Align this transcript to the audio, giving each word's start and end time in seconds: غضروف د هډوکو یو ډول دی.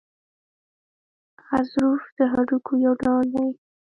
غضروف 1.45 2.03
د 2.17 2.19
هډوکو 2.31 2.73
یو 2.85 2.93
ډول 3.03 3.25
دی. 3.35 3.47